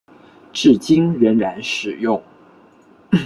[0.51, 2.19] 至今仍然使用。